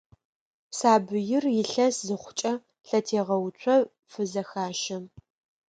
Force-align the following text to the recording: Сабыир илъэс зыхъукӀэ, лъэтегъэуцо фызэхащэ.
Сабыир 0.77 1.43
илъэс 1.61 1.95
зыхъукӀэ, 2.07 2.53
лъэтегъэуцо 2.87 3.75
фызэхащэ. 4.11 4.97